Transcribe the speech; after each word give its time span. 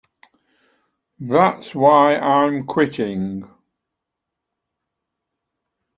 That's 1.19 1.75
why 1.75 2.15
I'm 2.15 2.65
quitting. 2.65 3.47